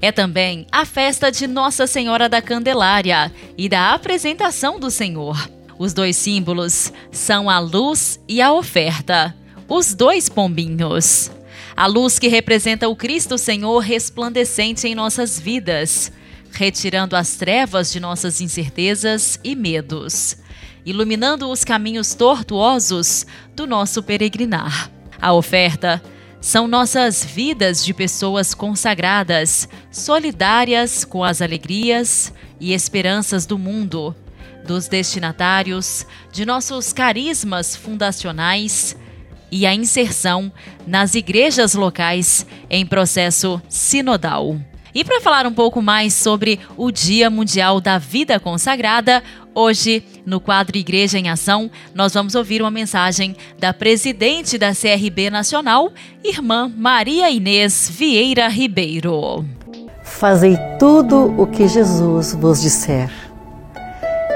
É 0.00 0.12
também 0.12 0.66
a 0.70 0.84
festa 0.84 1.32
de 1.32 1.46
Nossa 1.46 1.86
Senhora 1.86 2.28
da 2.28 2.42
Candelária 2.42 3.32
e 3.56 3.68
da 3.68 3.94
apresentação 3.94 4.78
do 4.78 4.90
Senhor. 4.90 5.48
Os 5.78 5.94
dois 5.94 6.16
símbolos 6.16 6.92
são 7.10 7.48
a 7.48 7.58
luz 7.58 8.20
e 8.28 8.42
a 8.42 8.52
oferta 8.52 9.34
os 9.74 9.94
dois 9.94 10.28
pombinhos. 10.28 11.30
A 11.76 11.86
luz 11.86 12.18
que 12.18 12.28
representa 12.28 12.88
o 12.88 12.94
Cristo 12.94 13.38
Senhor 13.38 13.78
resplandecente 13.78 14.86
em 14.86 14.94
nossas 14.94 15.40
vidas, 15.40 16.12
retirando 16.52 17.16
as 17.16 17.36
trevas 17.36 17.90
de 17.90 17.98
nossas 17.98 18.40
incertezas 18.40 19.40
e 19.42 19.54
medos, 19.54 20.36
iluminando 20.84 21.50
os 21.50 21.64
caminhos 21.64 22.14
tortuosos 22.14 23.26
do 23.56 23.66
nosso 23.66 24.02
peregrinar. 24.02 24.90
A 25.20 25.32
oferta 25.32 26.02
são 26.42 26.68
nossas 26.68 27.24
vidas 27.24 27.82
de 27.84 27.94
pessoas 27.94 28.52
consagradas, 28.52 29.66
solidárias 29.90 31.04
com 31.04 31.24
as 31.24 31.40
alegrias 31.40 32.32
e 32.60 32.74
esperanças 32.74 33.46
do 33.46 33.56
mundo, 33.56 34.14
dos 34.66 34.88
destinatários, 34.88 36.04
de 36.30 36.44
nossos 36.44 36.92
carismas 36.92 37.74
fundacionais 37.74 38.94
e 39.52 39.66
a 39.66 39.74
inserção 39.74 40.50
nas 40.86 41.14
igrejas 41.14 41.74
locais 41.74 42.46
em 42.70 42.86
processo 42.86 43.60
sinodal. 43.68 44.56
E 44.94 45.04
para 45.04 45.20
falar 45.20 45.46
um 45.46 45.52
pouco 45.52 45.80
mais 45.80 46.12
sobre 46.12 46.58
o 46.76 46.90
Dia 46.90 47.30
Mundial 47.30 47.80
da 47.80 47.98
Vida 47.98 48.38
Consagrada, 48.40 49.22
hoje, 49.54 50.04
no 50.26 50.38
quadro 50.38 50.76
Igreja 50.76 51.18
em 51.18 51.30
Ação, 51.30 51.70
nós 51.94 52.12
vamos 52.12 52.34
ouvir 52.34 52.60
uma 52.60 52.70
mensagem 52.70 53.34
da 53.58 53.72
presidente 53.72 54.58
da 54.58 54.72
CRB 54.74 55.30
Nacional, 55.30 55.92
irmã 56.22 56.70
Maria 56.76 57.30
Inês 57.30 57.90
Vieira 57.90 58.48
Ribeiro. 58.48 59.44
Fazei 60.02 60.58
tudo 60.78 61.34
o 61.40 61.46
que 61.46 61.66
Jesus 61.68 62.34
vos 62.34 62.60
disser. 62.60 63.10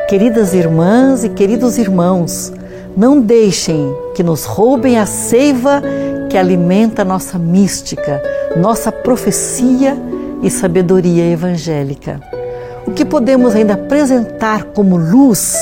Queridas 0.09 0.55
irmãs 0.55 1.23
e 1.23 1.29
queridos 1.29 1.77
irmãos, 1.77 2.53
não 2.97 3.21
deixem 3.21 3.95
que 4.15 4.23
nos 4.23 4.45
roubem 4.45 4.99
a 4.99 5.05
seiva 5.05 5.83
que 6.31 6.39
alimenta 6.39 7.05
nossa 7.05 7.39
mística, 7.39 8.23
nossa 8.57 8.91
profecia 8.91 9.97
e 10.43 10.51
sabedoria 10.51 11.31
evangélica. 11.31 12.21
O 12.87 12.93
que 12.93 13.05
podemos 13.05 13.55
ainda 13.55 13.75
apresentar 13.75 14.65
como 14.65 14.97
luz 14.97 15.55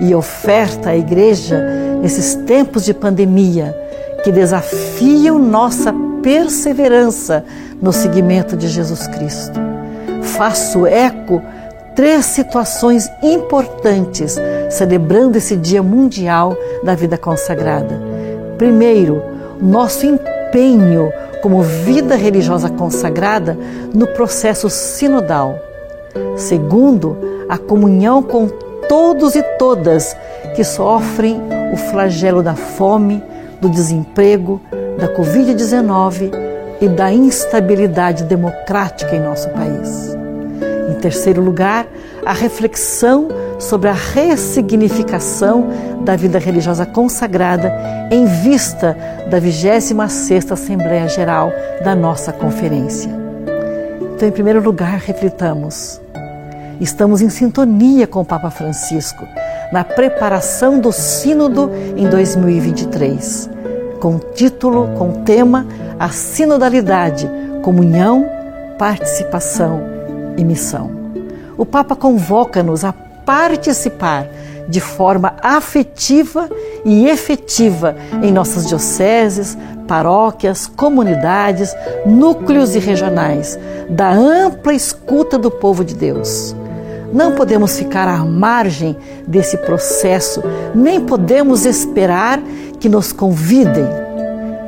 e 0.00 0.14
oferta 0.14 0.90
à 0.90 0.96
Igreja 0.96 1.58
nesses 2.00 2.34
tempos 2.34 2.84
de 2.84 2.94
pandemia 2.94 3.74
que 4.22 4.30
desafiam 4.30 5.38
nossa 5.38 5.92
perseverança 6.22 7.44
no 7.82 7.92
seguimento 7.92 8.56
de 8.56 8.68
Jesus 8.68 9.06
Cristo? 9.08 9.58
Faço 10.22 10.86
eco 10.86 11.42
três 11.98 12.26
situações 12.26 13.10
importantes 13.20 14.36
celebrando 14.70 15.36
esse 15.36 15.56
Dia 15.56 15.82
Mundial 15.82 16.56
da 16.84 16.94
Vida 16.94 17.18
Consagrada. 17.18 18.00
Primeiro, 18.56 19.20
nosso 19.60 20.06
empenho 20.06 21.12
como 21.42 21.60
vida 21.60 22.14
religiosa 22.14 22.68
consagrada 22.68 23.58
no 23.92 24.06
processo 24.06 24.70
sinodal. 24.70 25.58
Segundo, 26.36 27.16
a 27.48 27.58
comunhão 27.58 28.22
com 28.22 28.46
todos 28.88 29.34
e 29.34 29.42
todas 29.58 30.16
que 30.54 30.62
sofrem 30.62 31.42
o 31.72 31.76
flagelo 31.76 32.44
da 32.44 32.54
fome, 32.54 33.20
do 33.60 33.68
desemprego, 33.68 34.60
da 35.00 35.12
Covid-19 35.16 36.30
e 36.80 36.88
da 36.88 37.12
instabilidade 37.12 38.22
democrática 38.22 39.16
em 39.16 39.20
nosso 39.20 39.48
país. 39.48 40.07
Terceiro 41.00 41.40
lugar, 41.40 41.86
a 42.26 42.32
reflexão 42.32 43.28
sobre 43.58 43.88
a 43.88 43.92
ressignificação 43.92 45.68
da 46.04 46.16
vida 46.16 46.38
religiosa 46.38 46.84
consagrada 46.84 47.72
em 48.10 48.24
vista 48.24 48.96
da 49.30 49.40
26ª 49.40 50.52
Assembleia 50.52 51.08
Geral 51.08 51.52
da 51.84 51.94
nossa 51.94 52.32
conferência. 52.32 53.10
Então, 54.14 54.28
em 54.28 54.32
primeiro 54.32 54.60
lugar, 54.60 54.98
reflitamos. 54.98 56.00
Estamos 56.80 57.20
em 57.20 57.30
sintonia 57.30 58.06
com 58.06 58.20
o 58.20 58.24
Papa 58.24 58.50
Francisco 58.50 59.24
na 59.72 59.84
preparação 59.84 60.80
do 60.80 60.92
Sínodo 60.92 61.70
em 61.96 62.08
2023, 62.08 63.50
com 64.00 64.18
título, 64.18 64.88
com 64.96 65.22
tema 65.24 65.66
A 65.98 66.08
Sinodalidade, 66.08 67.30
Comunhão, 67.62 68.26
Participação 68.78 69.97
e 70.38 70.44
Missão. 70.44 70.90
O 71.58 71.66
Papa 71.66 71.94
convoca-nos 71.94 72.84
a 72.84 72.92
participar 72.92 74.26
de 74.68 74.80
forma 74.80 75.34
afetiva 75.42 76.48
e 76.84 77.08
efetiva 77.08 77.96
em 78.22 78.32
nossas 78.32 78.66
dioceses, 78.66 79.56
paróquias, 79.86 80.66
comunidades, 80.66 81.74
núcleos 82.06 82.74
e 82.74 82.78
regionais, 82.78 83.58
da 83.88 84.10
ampla 84.12 84.74
escuta 84.74 85.38
do 85.38 85.50
povo 85.50 85.84
de 85.84 85.94
Deus. 85.94 86.54
Não 87.12 87.32
podemos 87.32 87.78
ficar 87.78 88.06
à 88.06 88.18
margem 88.18 88.94
desse 89.26 89.56
processo, 89.56 90.42
nem 90.74 91.00
podemos 91.00 91.64
esperar 91.64 92.38
que 92.78 92.88
nos 92.88 93.12
convidem. 93.12 93.86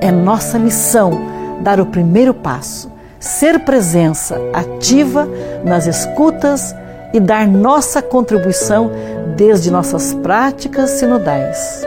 É 0.01 0.11
nossa 0.11 0.59
missão 0.59 1.21
dar 1.61 1.79
o 1.79 1.87
primeiro 1.87 2.33
passo, 2.33 2.90
ser 3.21 3.61
presença 3.61 4.41
ativa 4.55 5.29
nas 5.63 5.87
escutas 5.87 6.75
e 7.13 7.21
dar 7.21 7.47
nossa 7.47 8.01
contribuição 8.01 8.91
desde 9.37 9.71
nossas 9.71 10.15
práticas 10.15 10.91
sinodais. 10.91 11.87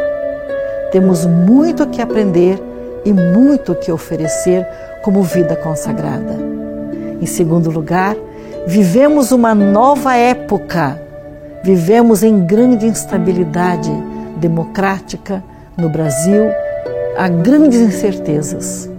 Temos 0.92 1.26
muito 1.26 1.88
que 1.88 2.02
aprender 2.02 2.62
e 3.04 3.12
muito 3.12 3.74
que 3.74 3.92
oferecer 3.92 4.66
como 5.02 5.24
vida 5.24 5.56
consagrada. 5.56 6.38
Em 7.20 7.26
segundo 7.26 7.72
lugar, 7.72 8.16
vivemos 8.68 9.32
uma 9.32 9.56
nova 9.56 10.16
época. 10.16 11.02
Vivemos 11.64 12.22
em 12.22 12.46
grande 12.46 12.86
instabilidade 12.86 13.92
democrática 14.38 15.44
no 15.78 15.90
Brasil, 15.90 16.52
há 17.18 17.28
grandes 17.28 17.80
incertezas, 17.80 18.90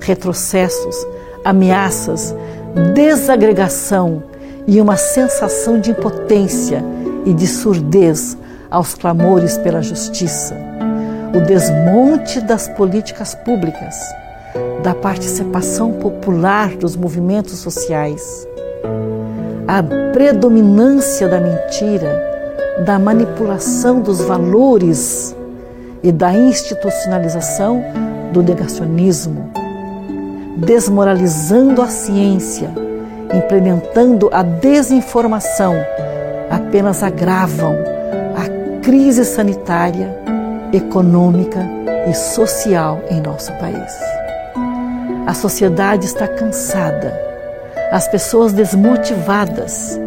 retrocessos, 0.00 0.96
ameaças, 1.44 2.34
desagregação 2.94 4.22
e 4.66 4.80
uma 4.80 4.96
sensação 4.96 5.80
de 5.80 5.90
impotência 5.92 6.84
e 7.24 7.32
de 7.32 7.46
surdez 7.46 8.36
aos 8.70 8.94
clamores 8.94 9.56
pela 9.58 9.82
justiça, 9.82 10.54
o 11.34 11.40
desmonte 11.40 12.40
das 12.40 12.68
políticas 12.68 13.34
públicas, 13.34 13.96
da 14.82 14.94
participação 14.94 15.92
popular 15.92 16.76
dos 16.76 16.96
movimentos 16.96 17.58
sociais, 17.58 18.46
a 19.66 19.82
predominância 20.12 21.28
da 21.28 21.40
mentira, 21.40 22.26
da 22.84 22.98
manipulação 22.98 24.00
dos 24.00 24.20
valores 24.20 25.34
e 26.02 26.12
da 26.12 26.32
institucionalização 26.32 27.82
do 28.32 28.42
negacionismo, 28.42 29.50
desmoralizando 30.58 31.80
a 31.80 31.88
ciência 31.88 32.70
implementando 33.34 34.28
a 34.32 34.42
desinformação, 34.42 35.74
apenas 36.50 37.02
agravam 37.02 37.76
a 38.36 38.80
crise 38.80 39.24
sanitária, 39.24 40.16
econômica 40.72 41.60
e 42.08 42.14
social 42.14 43.00
em 43.10 43.20
nosso 43.20 43.52
país. 43.54 43.92
A 45.26 45.34
sociedade 45.34 46.06
está 46.06 46.26
cansada, 46.26 47.18
as 47.92 48.08
pessoas 48.08 48.52
desmotivadas 48.52 49.98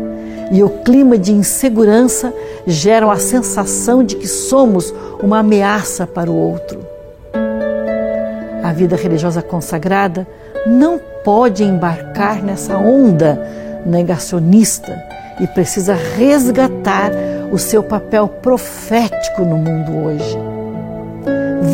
e 0.52 0.64
o 0.64 0.70
clima 0.70 1.18
de 1.18 1.32
insegurança 1.32 2.34
geram 2.66 3.12
a 3.12 3.18
sensação 3.18 4.04
de 4.04 4.16
que 4.16 4.28
somos 4.28 4.94
uma 5.22 5.40
ameaça 5.40 6.06
para 6.06 6.30
o 6.30 6.36
outro. 6.36 6.91
A 8.72 8.74
vida 8.74 8.96
religiosa 8.96 9.42
consagrada 9.42 10.26
não 10.66 10.98
pode 11.26 11.62
embarcar 11.62 12.42
nessa 12.42 12.78
onda 12.78 13.38
negacionista 13.86 14.98
e 15.42 15.48
precisa 15.48 15.94
resgatar 15.94 17.12
o 17.52 17.58
seu 17.58 17.84
papel 17.84 18.30
profético 18.30 19.42
no 19.42 19.58
mundo 19.58 19.92
hoje. 20.06 20.38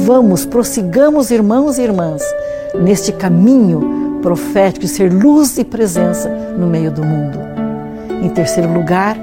vamos, 0.08 0.44
prossigamos, 0.44 1.30
irmãos 1.30 1.78
e 1.78 1.84
irmãs, 1.84 2.24
neste 2.74 3.12
caminho 3.12 4.20
profético 4.24 4.88
de 4.88 4.92
ser 4.92 5.14
luz 5.14 5.56
e 5.60 5.64
presença 5.64 6.28
no 6.58 6.66
meio 6.66 6.90
do 6.90 7.06
mundo. 7.06 7.38
Em 8.24 8.30
terceiro 8.30 8.74
lugar, 8.74 9.16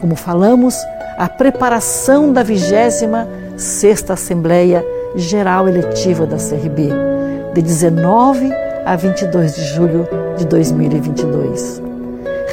como 0.00 0.16
falamos, 0.16 0.74
a 1.18 1.28
preparação 1.28 2.32
da 2.32 2.42
vigésima 2.42 3.28
sexta 3.58 4.14
Assembleia 4.14 4.82
Geral 5.16 5.68
Eletiva 5.68 6.24
da 6.24 6.36
CRB, 6.36 7.09
de 7.54 7.62
19 7.62 8.50
a 8.84 8.96
22 8.96 9.54
de 9.54 9.64
julho 9.64 10.08
de 10.36 10.46
2022. 10.46 11.82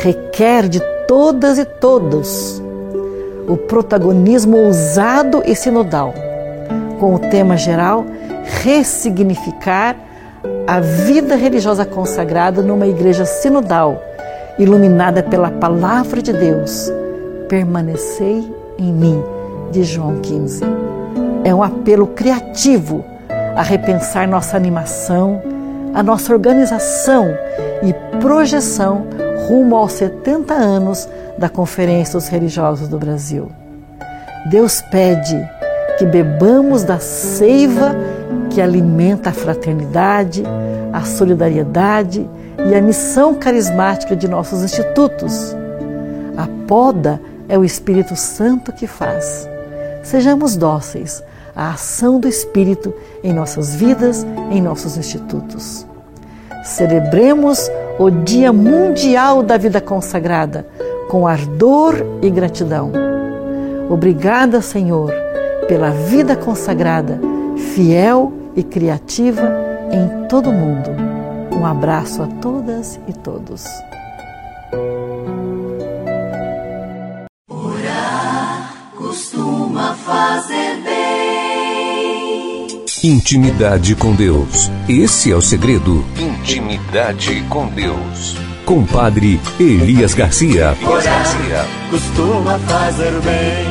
Requer 0.01 0.67
de 0.67 0.79
todas 1.07 1.57
e 1.57 1.65
todos 1.65 2.61
o 3.47 3.55
protagonismo 3.55 4.57
ousado 4.57 5.41
e 5.45 5.55
sinodal, 5.55 6.13
com 6.99 7.15
o 7.15 7.19
tema 7.19 7.55
geral 7.55 8.05
ressignificar 8.63 9.95
a 10.65 10.79
vida 10.79 11.35
religiosa 11.35 11.85
consagrada 11.85 12.61
numa 12.61 12.87
igreja 12.87 13.25
sinodal, 13.25 14.03
iluminada 14.59 15.23
pela 15.23 15.49
palavra 15.49 16.21
de 16.21 16.33
Deus. 16.33 16.91
Permanecei 17.47 18.53
em 18.77 18.91
mim, 18.91 19.23
de 19.71 19.83
João 19.83 20.19
15. 20.19 20.63
É 21.43 21.55
um 21.55 21.63
apelo 21.63 22.07
criativo 22.07 23.05
a 23.57 23.63
repensar 23.63 24.27
nossa 24.27 24.55
animação, 24.55 25.41
a 25.91 26.03
nossa 26.03 26.31
organização 26.31 27.35
e 27.81 27.91
projeção 28.19 29.07
rumo 29.47 29.75
aos 29.75 29.93
70 29.93 30.53
anos 30.53 31.09
da 31.39 31.49
Conferência 31.49 32.19
dos 32.19 32.27
Religiosos 32.27 32.87
do 32.87 32.99
Brasil. 32.99 33.51
Deus 34.51 34.79
pede 34.91 35.35
que 35.97 36.05
bebamos 36.05 36.83
da 36.83 36.99
seiva 36.99 37.95
que 38.51 38.61
alimenta 38.61 39.31
a 39.31 39.33
fraternidade, 39.33 40.43
a 40.93 41.01
solidariedade 41.01 42.29
e 42.69 42.75
a 42.75 42.81
missão 42.81 43.33
carismática 43.33 44.15
de 44.15 44.27
nossos 44.27 44.63
institutos. 44.63 45.55
A 46.37 46.47
poda 46.67 47.19
é 47.49 47.57
o 47.57 47.65
Espírito 47.65 48.15
Santo 48.15 48.71
que 48.71 48.85
faz. 48.85 49.49
Sejamos 50.03 50.55
dóceis 50.55 51.23
à 51.57 51.71
ação 51.71 52.19
do 52.19 52.27
Espírito 52.27 52.93
em 53.23 53.33
nossas 53.33 53.75
vidas, 53.75 54.23
em 54.51 54.61
nossos 54.61 54.95
institutos. 54.95 55.87
Celebremos 56.63 57.71
o 57.97 58.11
Dia 58.11 58.53
Mundial 58.53 59.41
da 59.41 59.57
Vida 59.57 59.81
Consagrada 59.81 60.67
com 61.09 61.25
ardor 61.25 61.95
e 62.21 62.29
gratidão. 62.29 62.91
Obrigada, 63.89 64.61
Senhor, 64.61 65.11
pela 65.67 65.89
vida 65.89 66.35
consagrada, 66.35 67.19
fiel 67.73 68.31
e 68.55 68.63
criativa 68.63 69.49
em 69.91 70.27
todo 70.27 70.49
o 70.49 70.53
mundo. 70.53 70.89
Um 71.51 71.65
abraço 71.65 72.21
a 72.21 72.27
todas 72.27 72.99
e 73.07 73.13
todos. 73.13 73.65
Orar 77.49 78.73
costuma 78.95 79.95
fazer. 79.95 80.86
Intimidade 83.07 83.95
com 83.95 84.13
Deus. 84.13 84.69
Esse 84.85 85.31
é 85.31 85.35
o 85.37 85.41
segredo. 85.41 86.05
Intimidade 86.19 87.41
com 87.43 87.65
Deus. 87.69 88.35
Compadre 88.65 89.39
Elias 89.57 90.13
Garcia. 90.13 90.75
Elias 90.81 91.05
Garcia. 91.05 91.65
Costuma 91.89 92.59
fazer 92.59 93.13
bem. 93.21 93.65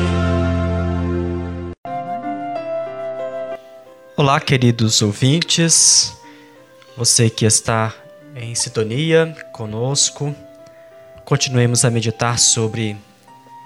Olá, 4.17 4.39
queridos 4.39 5.03
ouvintes. 5.03 6.17
Você 6.97 7.29
que 7.29 7.45
está 7.45 7.93
em 8.35 8.55
sintonia 8.55 9.37
conosco. 9.53 10.35
Continuemos 11.23 11.85
a 11.85 11.91
meditar 11.91 12.39
sobre 12.39 12.97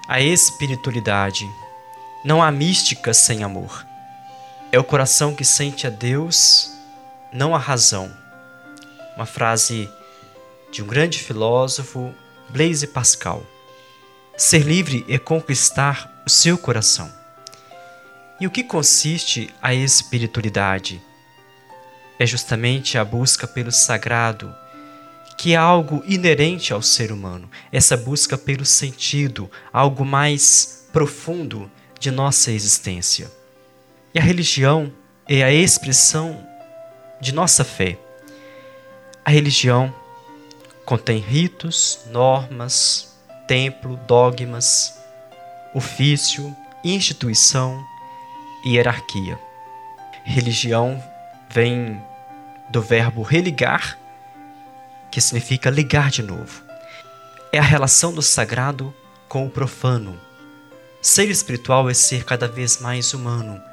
a 0.06 0.20
espiritualidade. 0.20 1.48
Não 2.22 2.42
há 2.42 2.52
mística 2.52 3.14
sem 3.14 3.42
amor. 3.42 3.90
É 4.74 4.78
o 4.78 4.84
coração 4.84 5.34
que 5.34 5.44
sente 5.44 5.86
a 5.86 5.90
Deus, 5.90 6.70
não 7.30 7.54
a 7.54 7.58
razão. 7.58 8.10
Uma 9.14 9.26
frase 9.26 9.86
de 10.72 10.82
um 10.82 10.86
grande 10.86 11.18
filósofo, 11.18 12.14
Blaise 12.48 12.86
Pascal. 12.86 13.46
Ser 14.34 14.60
livre 14.60 15.04
é 15.10 15.18
conquistar 15.18 16.22
o 16.24 16.30
seu 16.30 16.56
coração. 16.56 17.12
E 18.40 18.46
o 18.46 18.50
que 18.50 18.64
consiste 18.64 19.52
a 19.60 19.74
espiritualidade? 19.74 21.02
É 22.18 22.24
justamente 22.24 22.96
a 22.96 23.04
busca 23.04 23.46
pelo 23.46 23.70
sagrado, 23.70 24.54
que 25.36 25.52
é 25.52 25.56
algo 25.56 26.02
inerente 26.06 26.72
ao 26.72 26.80
ser 26.80 27.12
humano, 27.12 27.50
essa 27.70 27.94
busca 27.94 28.38
pelo 28.38 28.64
sentido, 28.64 29.50
algo 29.70 30.02
mais 30.02 30.88
profundo 30.90 31.70
de 32.00 32.10
nossa 32.10 32.50
existência. 32.50 33.41
E 34.14 34.18
a 34.18 34.22
religião 34.22 34.92
é 35.26 35.42
a 35.42 35.50
expressão 35.50 36.46
de 37.18 37.32
nossa 37.32 37.64
fé. 37.64 37.98
A 39.24 39.30
religião 39.30 39.94
contém 40.84 41.18
ritos, 41.18 42.00
normas, 42.10 43.18
templo, 43.48 43.96
dogmas, 44.06 45.00
ofício, 45.74 46.54
instituição 46.84 47.82
e 48.66 48.74
hierarquia. 48.74 49.38
Religião 50.24 51.02
vem 51.48 51.98
do 52.68 52.82
verbo 52.82 53.22
religar, 53.22 53.98
que 55.10 55.22
significa 55.22 55.70
ligar 55.70 56.10
de 56.10 56.22
novo. 56.22 56.62
É 57.50 57.58
a 57.58 57.62
relação 57.62 58.12
do 58.12 58.20
sagrado 58.20 58.94
com 59.26 59.46
o 59.46 59.50
profano. 59.50 60.20
Ser 61.00 61.30
espiritual 61.30 61.88
é 61.88 61.94
ser 61.94 62.24
cada 62.24 62.46
vez 62.46 62.78
mais 62.78 63.14
humano 63.14 63.71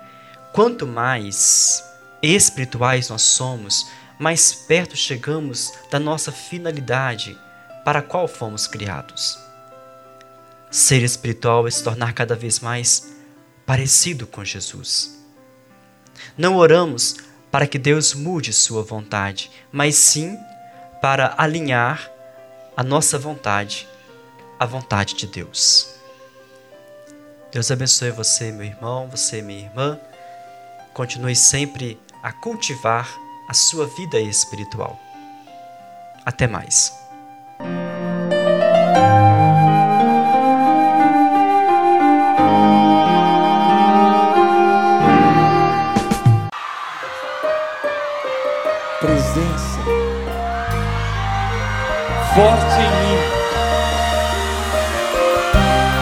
Quanto 0.51 0.87
mais 0.87 1.83
espirituais 2.21 3.09
nós 3.09 3.21
somos, 3.21 3.87
mais 4.19 4.53
perto 4.53 4.95
chegamos 4.97 5.71
da 5.89 5.99
nossa 5.99 6.31
finalidade 6.31 7.39
para 7.85 7.99
a 7.99 8.03
qual 8.03 8.27
fomos 8.27 8.67
criados. 8.67 9.39
Ser 10.69 11.01
espiritual 11.03 11.67
é 11.67 11.71
se 11.71 11.83
tornar 11.83 12.13
cada 12.13 12.35
vez 12.35 12.59
mais 12.59 13.13
parecido 13.65 14.27
com 14.27 14.43
Jesus. 14.43 15.17
Não 16.37 16.57
oramos 16.57 17.17
para 17.51 17.65
que 17.65 17.79
Deus 17.79 18.13
mude 18.13 18.51
sua 18.51 18.83
vontade, 18.83 19.49
mas 19.71 19.95
sim 19.95 20.37
para 21.01 21.33
alinhar 21.37 22.11
a 22.75 22.83
nossa 22.83 23.17
vontade 23.17 23.87
à 24.59 24.65
vontade 24.65 25.15
de 25.15 25.25
Deus. 25.27 25.95
Deus 27.51 27.71
abençoe 27.71 28.11
você, 28.11 28.51
meu 28.51 28.65
irmão, 28.65 29.07
você, 29.07 29.41
minha 29.41 29.65
irmã 29.65 29.99
continue 30.99 31.33
sempre 31.33 31.97
a 32.21 32.33
cultivar 32.33 33.07
a 33.47 33.53
sua 33.53 33.87
vida 33.87 34.19
espiritual. 34.19 34.99
Até 36.25 36.45
mais. 36.45 36.93
Presença 48.99 49.79
forte 52.35 52.75
em 52.75 52.91
mim. 52.99 53.19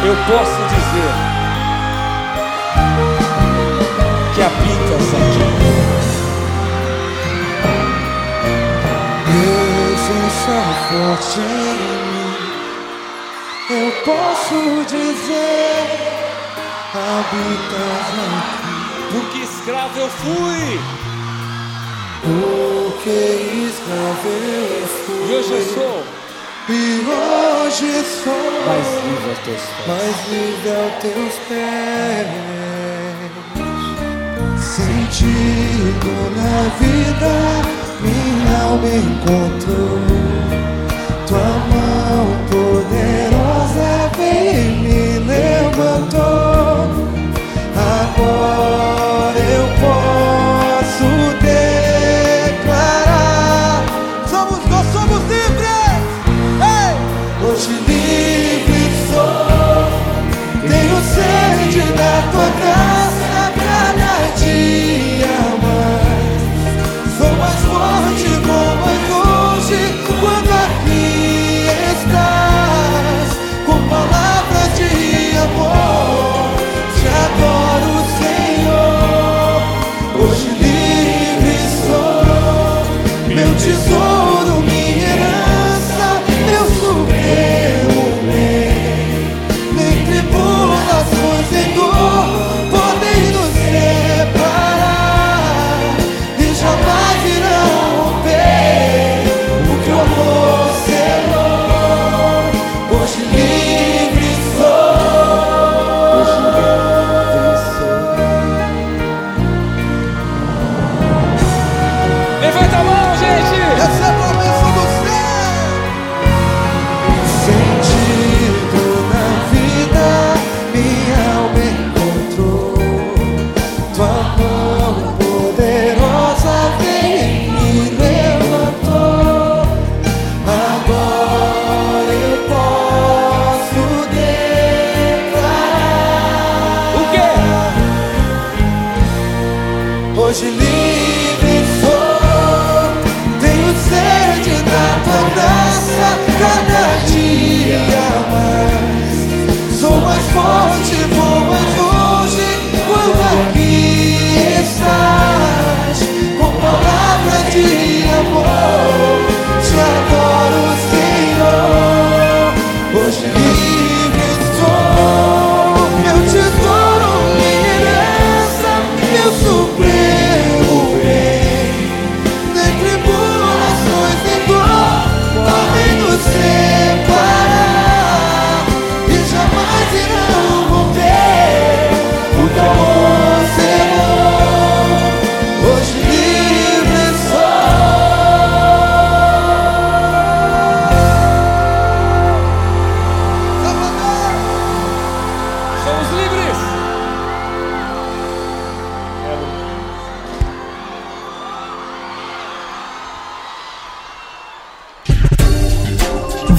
Eu 0.08 0.16
posso 0.26 0.67
forte 10.98 11.40
em 11.40 11.44
mim, 12.12 12.34
eu 13.70 13.92
posso 14.04 14.60
dizer, 14.88 15.86
habitas 16.94 18.08
aqui. 18.26 18.78
Porque 19.12 19.38
escravo 19.40 20.00
eu 20.00 20.10
fui. 20.10 20.80
Porque 22.24 23.18
escravo 23.70 24.28
eu 24.28 24.88
fui. 24.88 25.22
E 25.30 25.36
hoje 25.36 25.54
eu 25.54 25.64
sou. 25.74 26.04
E 26.70 26.72
hoje 27.08 27.88
sou 28.24 28.48
mais 28.66 28.88
livre 29.04 29.30
aos 29.30 29.40
teus 29.40 29.62
pés. 29.62 29.88
Mais 29.88 30.18
livre 30.30 30.70
aos 30.72 30.94
teus 31.02 31.36
pés 31.48 32.28
sentido 34.78 36.12
na 36.36 36.58
vida, 36.78 37.77
minha 38.02 38.64
alma 38.64 38.88
encontrou. 38.88 40.00
Tua 41.28 41.50
mão 41.70 42.26
poderosa 42.50 43.37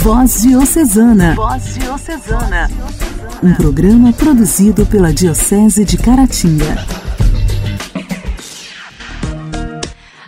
Voz 0.08 0.40
Diocesana. 0.40 1.34
Voz 1.34 1.74
Diocesana. 1.74 2.70
Um 3.42 3.52
programa 3.52 4.10
produzido 4.10 4.86
pela 4.86 5.12
Diocese 5.12 5.84
de 5.84 5.98
Caratinga. 5.98 6.82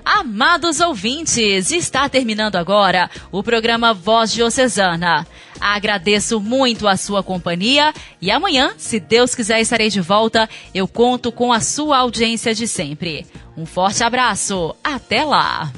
Amados 0.05 0.81
ouvintes, 0.81 1.73
está 1.73 2.07
terminando 2.11 2.57
agora 2.57 3.09
o 3.33 3.43
programa 3.43 3.95
Voz 3.95 4.31
Diocesana. 4.31 5.27
Agradeço 5.59 6.39
muito 6.43 6.87
a 6.87 6.99
sua 6.99 7.23
companhia 7.23 7.95
e 8.21 8.31
amanhã, 8.31 8.75
se 8.77 9.01
Deus 9.01 9.35
quiser, 9.35 9.63
estarei 9.63 9.89
de 9.89 10.03
volta. 10.03 10.47
Eu 10.75 10.87
conto 10.87 11.33
com 11.33 11.55
a 11.55 11.61
sua 11.61 11.97
audiência 11.97 12.55
de 12.55 12.69
sempre. 12.69 13.27
Um 13.57 13.65
forte 13.65 14.05
abraço, 14.05 14.77
até 14.85 15.25
lá! 15.25 15.73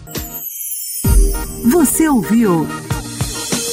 Você 1.70 2.08
ouviu 2.08 2.66